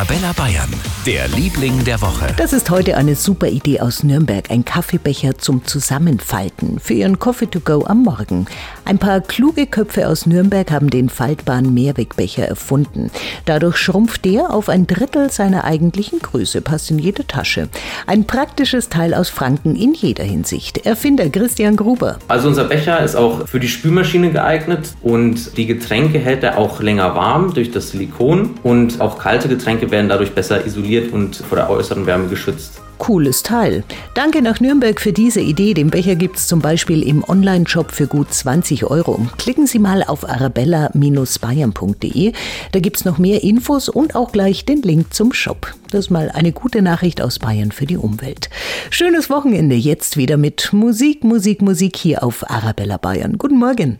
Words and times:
Arabella 0.00 0.32
Bayern, 0.32 0.70
der 1.04 1.28
Liebling 1.28 1.84
der 1.84 2.00
Woche. 2.00 2.32
Das 2.38 2.54
ist 2.54 2.70
heute 2.70 2.96
eine 2.96 3.14
super 3.14 3.48
Idee 3.48 3.80
aus 3.80 4.02
Nürnberg. 4.02 4.50
Ein 4.50 4.64
Kaffeebecher 4.64 5.36
zum 5.36 5.66
Zusammenfalten 5.66 6.80
für 6.80 6.94
Ihren 6.94 7.18
Coffee 7.18 7.48
to 7.48 7.60
go 7.60 7.84
am 7.84 8.04
Morgen. 8.04 8.46
Ein 8.86 8.96
paar 8.96 9.20
kluge 9.20 9.66
Köpfe 9.66 10.08
aus 10.08 10.24
Nürnberg 10.24 10.70
haben 10.70 10.88
den 10.88 11.10
faltbaren 11.10 11.74
Mehrwegbecher 11.74 12.48
erfunden. 12.48 13.10
Dadurch 13.44 13.76
schrumpft 13.76 14.24
der 14.24 14.54
auf 14.54 14.70
ein 14.70 14.86
Drittel 14.86 15.30
seiner 15.30 15.64
eigentlichen 15.64 16.18
Größe, 16.20 16.62
passt 16.62 16.90
in 16.90 16.98
jede 16.98 17.26
Tasche. 17.26 17.68
Ein 18.06 18.24
praktisches 18.26 18.88
Teil 18.88 19.12
aus 19.12 19.28
Franken 19.28 19.76
in 19.76 19.92
jeder 19.92 20.24
Hinsicht. 20.24 20.86
Erfinder 20.86 21.28
Christian 21.28 21.76
Gruber. 21.76 22.18
Also 22.26 22.48
unser 22.48 22.64
Becher 22.64 23.00
ist 23.00 23.16
auch 23.16 23.46
für 23.46 23.60
die 23.60 23.68
Spülmaschine 23.68 24.30
geeignet 24.30 24.94
und 25.02 25.58
die 25.58 25.66
Getränke 25.66 26.18
hält 26.18 26.42
er 26.42 26.56
auch 26.56 26.80
länger 26.80 27.14
warm 27.14 27.52
durch 27.52 27.70
das 27.70 27.90
Silikon 27.90 28.58
und 28.62 29.02
auch 29.02 29.18
kalte 29.18 29.48
Getränke 29.48 29.89
werden 29.90 30.08
dadurch 30.08 30.32
besser 30.32 30.64
isoliert 30.64 31.12
und 31.12 31.36
vor 31.36 31.56
der 31.56 31.70
äußeren 31.70 32.06
Wärme 32.06 32.28
geschützt. 32.28 32.80
Cooles 33.00 33.42
Teil. 33.42 33.82
Danke 34.14 34.40
nach 34.42 34.60
Nürnberg 34.60 35.00
für 35.00 35.14
diese 35.14 35.40
Idee. 35.40 35.72
Den 35.72 35.88
Becher 35.88 36.16
gibt's 36.16 36.46
zum 36.46 36.60
Beispiel 36.60 37.02
im 37.02 37.24
Online-Shop 37.26 37.92
für 37.92 38.06
gut 38.06 38.30
20 38.32 38.84
Euro. 38.84 39.26
Klicken 39.38 39.66
Sie 39.66 39.78
mal 39.78 40.02
auf 40.04 40.28
arabella-bayern.de. 40.28 42.32
Da 42.72 42.80
gibt's 42.80 43.06
noch 43.06 43.16
mehr 43.16 43.42
Infos 43.42 43.88
und 43.88 44.14
auch 44.14 44.32
gleich 44.32 44.66
den 44.66 44.82
Link 44.82 45.14
zum 45.14 45.32
Shop. 45.32 45.72
Das 45.90 46.00
ist 46.00 46.10
mal 46.10 46.30
eine 46.30 46.52
gute 46.52 46.82
Nachricht 46.82 47.22
aus 47.22 47.38
Bayern 47.38 47.72
für 47.72 47.86
die 47.86 47.96
Umwelt. 47.96 48.50
Schönes 48.90 49.30
Wochenende 49.30 49.76
jetzt 49.76 50.18
wieder 50.18 50.36
mit 50.36 50.74
Musik, 50.74 51.24
Musik, 51.24 51.62
Musik 51.62 51.96
hier 51.96 52.22
auf 52.22 52.50
Arabella 52.50 52.98
Bayern. 52.98 53.38
Guten 53.38 53.58
Morgen. 53.58 53.98